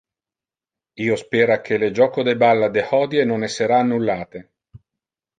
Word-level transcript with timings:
Io 1.07 1.17
spera 1.23 1.57
que 1.67 1.77
le 1.83 1.89
joco 1.99 2.23
de 2.29 2.33
balla 2.43 2.69
de 2.77 2.85
hodie 2.93 3.25
non 3.33 3.49
essera 3.49 3.77
annullate. 3.83 4.43